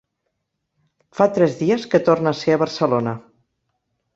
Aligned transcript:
Fa 1.19 1.27
tres 1.35 1.53
dies 1.61 1.85
que 1.91 2.01
torna 2.09 2.33
a 2.35 2.39
ser 2.43 2.57
a 2.57 2.61
Barcelona. 2.65 3.15